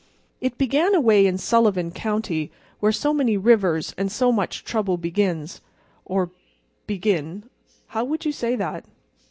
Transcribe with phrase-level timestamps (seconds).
[0.41, 4.97] It began away up in Sullivan County, where so many rivers and so much trouble
[4.97, 6.31] begins—or
[6.87, 7.43] begin;
[7.89, 8.83] how would you say that?